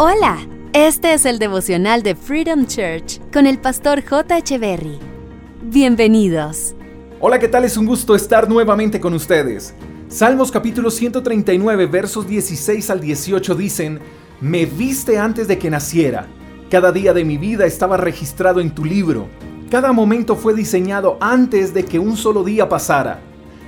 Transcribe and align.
Hola, 0.00 0.38
este 0.74 1.12
es 1.12 1.24
el 1.26 1.40
devocional 1.40 2.04
de 2.04 2.14
Freedom 2.14 2.66
Church 2.66 3.20
con 3.32 3.48
el 3.48 3.58
pastor 3.58 4.00
J. 4.08 4.56
Berry. 4.56 4.96
Bienvenidos. 5.60 6.76
Hola, 7.18 7.40
¿qué 7.40 7.48
tal? 7.48 7.64
Es 7.64 7.76
un 7.76 7.84
gusto 7.84 8.14
estar 8.14 8.48
nuevamente 8.48 9.00
con 9.00 9.12
ustedes. 9.12 9.74
Salmos 10.06 10.52
capítulo 10.52 10.92
139 10.92 11.86
versos 11.86 12.28
16 12.28 12.90
al 12.90 13.00
18 13.00 13.56
dicen, 13.56 13.98
Me 14.40 14.66
viste 14.66 15.18
antes 15.18 15.48
de 15.48 15.58
que 15.58 15.68
naciera. 15.68 16.28
Cada 16.70 16.92
día 16.92 17.12
de 17.12 17.24
mi 17.24 17.36
vida 17.36 17.66
estaba 17.66 17.96
registrado 17.96 18.60
en 18.60 18.72
tu 18.72 18.84
libro. 18.84 19.26
Cada 19.68 19.90
momento 19.90 20.36
fue 20.36 20.54
diseñado 20.54 21.18
antes 21.20 21.74
de 21.74 21.84
que 21.84 21.98
un 21.98 22.16
solo 22.16 22.44
día 22.44 22.68
pasara. 22.68 23.18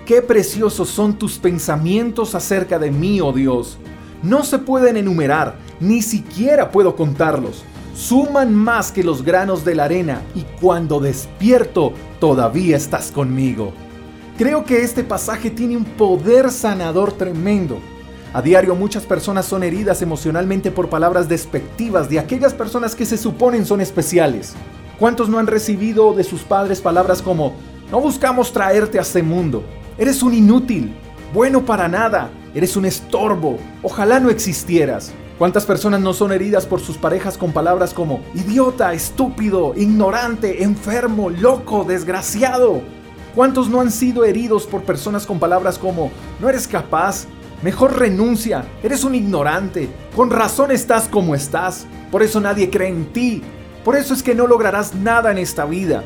Qué 0.07 0.23
preciosos 0.23 0.91
son 0.91 1.15
tus 1.15 1.41
pensamientos 1.41 2.37
acerca 2.37 2.79
de 2.79 2.93
mí, 2.93 3.21
oh 3.21 3.33
Dios. 3.33 3.79
No 4.23 4.45
se 4.45 4.59
pueden 4.59 4.97
enumerar, 4.97 5.57
ni 5.81 6.03
siquiera 6.03 6.71
puedo 6.71 6.95
contarlos. 6.95 7.65
Suman 7.95 8.55
más 8.55 8.93
que 8.93 9.03
los 9.03 9.25
granos 9.25 9.65
de 9.65 9.75
la 9.75 9.85
arena 9.85 10.23
y 10.35 10.43
cuando 10.61 11.01
despierto 11.01 11.93
todavía 12.21 12.77
estás 12.77 13.11
conmigo. 13.11 13.73
Creo 14.39 14.65
que 14.65 14.83
este 14.83 15.05
pasaje 15.05 15.51
tiene 15.51 15.77
un 15.77 15.85
poder 15.85 16.51
sanador 16.51 17.13
tremendo. 17.13 17.79
A 18.33 18.41
diario 18.41 18.75
muchas 18.75 19.05
personas 19.05 19.45
son 19.45 19.63
heridas 19.65 20.03
emocionalmente 20.03 20.71
por 20.71 20.89
palabras 20.89 21.29
despectivas 21.29 22.09
de 22.09 22.21
aquellas 22.21 22.55
personas 22.55 22.95
que 22.95 23.05
se 23.05 23.19
suponen 23.19 23.67
son 23.67 23.81
especiales. 23.81 24.55
¿Cuántos 24.99 25.29
no 25.29 25.39
han 25.39 25.47
recibido 25.47 26.15
de 26.15 26.25
sus 26.25 26.43
padres 26.43 26.81
palabras 26.81 27.23
como, 27.23 27.55
no 27.91 28.01
buscamos 28.01 28.53
traerte 28.53 28.99
a 28.99 29.03
este 29.03 29.23
mundo, 29.23 29.65
eres 29.99 30.23
un 30.23 30.33
inútil, 30.33 30.95
bueno 31.35 31.65
para 31.65 31.89
nada, 31.89 32.31
eres 32.55 32.77
un 32.77 32.85
estorbo, 32.85 33.59
ojalá 33.83 34.21
no 34.21 34.31
existieras? 34.31 35.13
¿Cuántas 35.41 35.65
personas 35.65 36.03
no 36.03 36.13
son 36.13 36.33
heridas 36.33 36.67
por 36.67 36.81
sus 36.81 36.99
parejas 36.99 37.39
con 37.39 37.55
palabras 37.55 37.95
como 37.95 38.21
idiota, 38.35 38.93
estúpido, 38.93 39.73
ignorante, 39.75 40.63
enfermo, 40.63 41.31
loco, 41.31 41.83
desgraciado? 41.83 42.83
¿Cuántos 43.35 43.71
no 43.71 43.81
han 43.81 43.91
sido 43.91 44.27
heridos 44.27 44.67
por 44.67 44.83
personas 44.83 45.25
con 45.25 45.39
palabras 45.39 45.79
como 45.79 46.11
no 46.41 46.51
eres 46.51 46.69
capaz? 46.69 47.25
Mejor 47.63 47.99
renuncia, 47.99 48.67
eres 48.83 49.03
un 49.03 49.15
ignorante, 49.15 49.89
con 50.15 50.29
razón 50.29 50.73
estás 50.73 51.09
como 51.09 51.35
estás, 51.35 51.87
por 52.13 52.23
eso 52.23 52.39
nadie 52.39 52.69
cree 52.69 52.91
en 52.91 53.07
ti, 53.07 53.43
por 53.83 53.97
eso 53.97 54.13
es 54.13 54.23
que 54.23 54.35
no 54.35 54.47
lograrás 54.47 54.95
nada 54.95 55.31
en 55.31 55.39
esta 55.39 55.65
vida. 55.65 56.05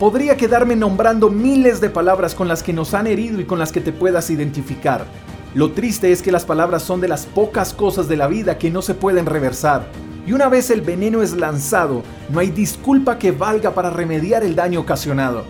Podría 0.00 0.38
quedarme 0.38 0.76
nombrando 0.76 1.28
miles 1.28 1.82
de 1.82 1.90
palabras 1.90 2.34
con 2.34 2.48
las 2.48 2.62
que 2.62 2.72
nos 2.72 2.94
han 2.94 3.06
herido 3.06 3.38
y 3.38 3.44
con 3.44 3.58
las 3.58 3.70
que 3.70 3.82
te 3.82 3.92
puedas 3.92 4.30
identificar. 4.30 5.04
Lo 5.56 5.72
triste 5.72 6.12
es 6.12 6.20
que 6.20 6.32
las 6.32 6.44
palabras 6.44 6.82
son 6.82 7.00
de 7.00 7.08
las 7.08 7.24
pocas 7.24 7.72
cosas 7.72 8.08
de 8.08 8.18
la 8.18 8.26
vida 8.26 8.58
que 8.58 8.70
no 8.70 8.82
se 8.82 8.92
pueden 8.92 9.24
reversar. 9.24 9.86
Y 10.26 10.32
una 10.34 10.50
vez 10.50 10.68
el 10.68 10.82
veneno 10.82 11.22
es 11.22 11.34
lanzado, 11.34 12.02
no 12.28 12.40
hay 12.40 12.50
disculpa 12.50 13.18
que 13.18 13.32
valga 13.32 13.70
para 13.70 13.88
remediar 13.88 14.44
el 14.44 14.54
daño 14.54 14.80
ocasionado. 14.80 15.44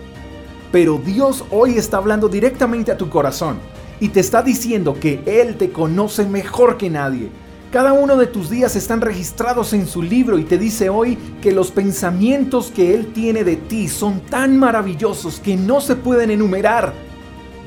Pero 0.71 0.97
Dios 0.97 1.43
hoy 1.51 1.77
está 1.77 1.97
hablando 1.97 2.29
directamente 2.29 2.89
a 2.89 2.95
tu 2.95 3.09
corazón 3.09 3.57
y 3.99 4.07
te 4.07 4.21
está 4.21 4.41
diciendo 4.41 4.93
que 4.97 5.21
Él 5.25 5.57
te 5.57 5.73
conoce 5.73 6.25
mejor 6.25 6.77
que 6.77 6.89
nadie. 6.89 7.29
Cada 7.69 7.91
uno 7.91 8.15
de 8.15 8.27
tus 8.27 8.49
días 8.49 8.77
están 8.77 9.01
registrados 9.01 9.73
en 9.73 9.85
su 9.85 10.01
libro 10.01 10.39
y 10.39 10.45
te 10.45 10.57
dice 10.57 10.87
hoy 10.87 11.17
que 11.41 11.51
los 11.51 11.69
pensamientos 11.69 12.71
que 12.73 12.93
Él 12.93 13.07
tiene 13.07 13.43
de 13.43 13.57
ti 13.57 13.89
son 13.89 14.21
tan 14.21 14.57
maravillosos 14.57 15.41
que 15.41 15.57
no 15.57 15.81
se 15.81 15.97
pueden 15.97 16.31
enumerar. 16.31 17.06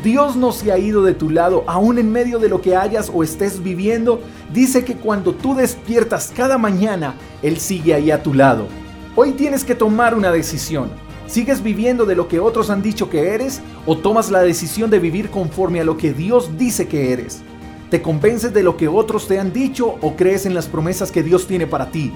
Dios 0.02 0.34
no 0.34 0.50
se 0.52 0.72
ha 0.72 0.78
ido 0.78 1.02
de 1.02 1.12
tu 1.12 1.28
lado, 1.28 1.62
aún 1.66 1.98
en 1.98 2.10
medio 2.10 2.38
de 2.38 2.48
lo 2.48 2.62
que 2.62 2.74
hayas 2.74 3.10
o 3.12 3.22
estés 3.22 3.62
viviendo. 3.62 4.22
Dice 4.50 4.82
que 4.82 4.96
cuando 4.96 5.34
tú 5.34 5.54
despiertas 5.54 6.32
cada 6.34 6.56
mañana, 6.56 7.16
Él 7.42 7.58
sigue 7.58 7.92
ahí 7.92 8.10
a 8.10 8.22
tu 8.22 8.32
lado. 8.32 8.66
Hoy 9.14 9.32
tienes 9.32 9.62
que 9.62 9.74
tomar 9.74 10.14
una 10.14 10.32
decisión. 10.32 10.88
¿Sigues 11.26 11.62
viviendo 11.62 12.06
de 12.06 12.16
lo 12.16 12.28
que 12.28 12.40
otros 12.40 12.70
han 12.70 12.80
dicho 12.80 13.10
que 13.10 13.34
eres 13.34 13.60
o 13.84 13.98
tomas 13.98 14.30
la 14.30 14.40
decisión 14.40 14.88
de 14.88 14.98
vivir 14.98 15.28
conforme 15.28 15.80
a 15.80 15.84
lo 15.84 15.98
que 15.98 16.14
Dios 16.14 16.56
dice 16.56 16.88
que 16.88 17.12
eres? 17.12 17.42
¿Te 17.90 18.00
convences 18.00 18.54
de 18.54 18.62
lo 18.62 18.78
que 18.78 18.88
otros 18.88 19.28
te 19.28 19.38
han 19.38 19.52
dicho 19.52 19.96
o 20.00 20.16
crees 20.16 20.46
en 20.46 20.54
las 20.54 20.66
promesas 20.66 21.12
que 21.12 21.22
Dios 21.22 21.46
tiene 21.46 21.66
para 21.66 21.90
ti? 21.90 22.10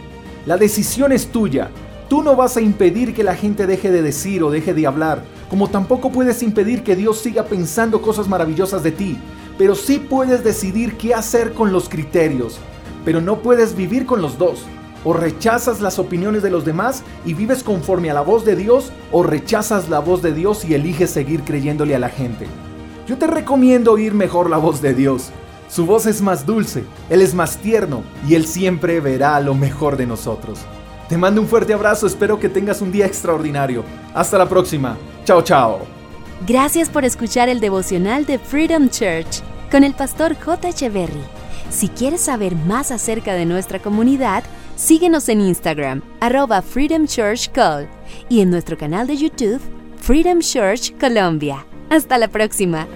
La 0.46 0.56
decisión 0.56 1.12
es 1.12 1.26
tuya. 1.26 1.70
Tú 2.08 2.22
no 2.22 2.34
vas 2.34 2.56
a 2.56 2.62
impedir 2.62 3.12
que 3.12 3.24
la 3.24 3.34
gente 3.34 3.66
deje 3.66 3.90
de 3.90 4.00
decir 4.00 4.42
o 4.42 4.50
deje 4.50 4.72
de 4.72 4.86
hablar, 4.86 5.22
como 5.54 5.70
tampoco 5.70 6.10
puedes 6.10 6.42
impedir 6.42 6.82
que 6.82 6.96
Dios 6.96 7.20
siga 7.20 7.44
pensando 7.44 8.02
cosas 8.02 8.26
maravillosas 8.26 8.82
de 8.82 8.90
ti, 8.90 9.16
pero 9.56 9.76
sí 9.76 10.00
puedes 10.00 10.42
decidir 10.42 10.96
qué 10.96 11.14
hacer 11.14 11.52
con 11.52 11.70
los 11.70 11.88
criterios, 11.88 12.58
pero 13.04 13.20
no 13.20 13.38
puedes 13.38 13.76
vivir 13.76 14.04
con 14.04 14.20
los 14.20 14.36
dos. 14.36 14.64
O 15.04 15.12
rechazas 15.12 15.80
las 15.80 16.00
opiniones 16.00 16.42
de 16.42 16.50
los 16.50 16.64
demás 16.64 17.04
y 17.24 17.34
vives 17.34 17.62
conforme 17.62 18.10
a 18.10 18.14
la 18.14 18.22
voz 18.22 18.44
de 18.44 18.56
Dios, 18.56 18.90
o 19.12 19.22
rechazas 19.22 19.88
la 19.88 20.00
voz 20.00 20.22
de 20.22 20.34
Dios 20.34 20.64
y 20.64 20.74
eliges 20.74 21.10
seguir 21.10 21.44
creyéndole 21.44 21.94
a 21.94 22.00
la 22.00 22.08
gente. 22.08 22.48
Yo 23.06 23.16
te 23.16 23.28
recomiendo 23.28 23.92
oír 23.92 24.12
mejor 24.12 24.50
la 24.50 24.56
voz 24.56 24.82
de 24.82 24.92
Dios. 24.92 25.30
Su 25.68 25.86
voz 25.86 26.06
es 26.06 26.20
más 26.20 26.46
dulce, 26.46 26.82
Él 27.10 27.22
es 27.22 27.32
más 27.32 27.58
tierno 27.58 28.02
y 28.28 28.34
Él 28.34 28.44
siempre 28.44 28.98
verá 28.98 29.38
lo 29.38 29.54
mejor 29.54 29.96
de 29.96 30.06
nosotros. 30.08 30.58
Te 31.08 31.16
mando 31.16 31.40
un 31.40 31.46
fuerte 31.46 31.74
abrazo, 31.74 32.08
espero 32.08 32.40
que 32.40 32.48
tengas 32.48 32.80
un 32.80 32.90
día 32.90 33.06
extraordinario. 33.06 33.84
Hasta 34.14 34.36
la 34.36 34.48
próxima. 34.48 34.96
Chao, 35.24 35.42
chao. 35.42 35.86
Gracias 36.46 36.88
por 36.88 37.04
escuchar 37.04 37.48
el 37.48 37.60
devocional 37.60 38.26
de 38.26 38.38
Freedom 38.38 38.88
Church 38.88 39.42
con 39.70 39.84
el 39.84 39.94
pastor 39.94 40.36
J. 40.38 40.68
Echeverry. 40.68 41.24
Si 41.70 41.88
quieres 41.88 42.20
saber 42.20 42.54
más 42.54 42.90
acerca 42.90 43.34
de 43.34 43.46
nuestra 43.46 43.80
comunidad, 43.80 44.44
Síguenos 44.76 45.28
en 45.28 45.40
Instagram, 45.40 46.02
arroba 46.20 46.62
y 48.28 48.40
en 48.40 48.50
nuestro 48.50 48.76
canal 48.76 49.06
de 49.06 49.16
YouTube, 49.16 49.60
Freedom 49.98 50.40
Church 50.40 50.92
Colombia. 50.98 51.64
Hasta 51.90 52.18
la 52.18 52.26
próxima. 52.26 52.88